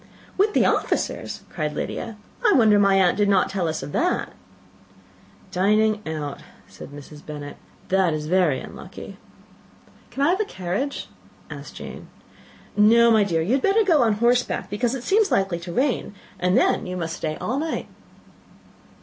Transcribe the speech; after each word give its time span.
"With 0.35 0.55
the 0.55 0.65
officers!" 0.65 1.41
cried 1.51 1.73
Lydia: 1.75 2.17
"I 2.43 2.53
wonder 2.55 2.79
my 2.79 2.95
aunt 2.95 3.15
did 3.17 3.29
not 3.29 3.51
tell 3.51 3.67
us 3.67 3.83
of 3.83 3.91
that." 3.91 4.33
"Dining 5.51 6.01
out," 6.07 6.39
said 6.67 6.89
Mrs. 6.89 7.23
Bennet; 7.23 7.55
"that 7.89 8.11
is 8.11 8.25
very 8.25 8.59
unlucky." 8.59 9.17
"Can 10.09 10.23
I 10.23 10.29
have 10.29 10.39
the 10.39 10.45
carriage?" 10.45 11.07
said 11.51 11.75
Jane. 11.75 12.07
"No, 12.75 13.11
my 13.11 13.23
dear, 13.23 13.43
you 13.43 13.51
had 13.53 13.61
better 13.61 13.83
go 13.83 14.01
on 14.01 14.13
horseback, 14.13 14.71
because 14.71 14.95
it 14.95 15.03
seems 15.03 15.29
likely 15.31 15.59
to 15.59 15.71
rain; 15.71 16.15
and 16.39 16.57
then 16.57 16.87
you 16.87 16.97
must 16.97 17.15
stay 17.17 17.35
all 17.39 17.59
night." 17.59 17.87